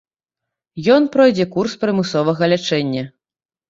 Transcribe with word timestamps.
Ён 0.95 1.03
пройдзе 1.17 1.45
курс 1.59 1.79
прымусовага 1.87 2.53
лячэння. 2.55 3.03